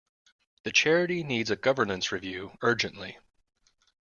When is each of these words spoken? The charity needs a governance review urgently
The 0.63 0.71
charity 0.71 1.23
needs 1.23 1.51
a 1.51 1.55
governance 1.55 2.11
review 2.11 2.57
urgently 2.63 3.19